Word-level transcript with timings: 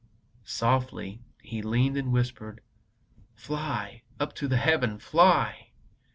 Softly 0.47 1.21
He 1.43 1.61
leaned 1.61 1.95
and 1.95 2.11
whispered: 2.11 2.61
"Fly 3.35 4.01
up 4.19 4.33
to 4.37 4.49
Heaven! 4.49 4.97
Fly!" 4.97 5.67